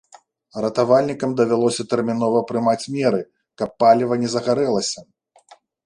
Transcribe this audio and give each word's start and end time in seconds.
Ратавальнікам 0.63 1.35
давялося 1.41 1.83
тэрмінова 1.93 2.39
прымаць 2.49 2.89
меры, 2.97 3.21
каб 3.63 3.69
паліва 3.85 4.13
не 4.25 4.29
загарэлася. 4.37 4.99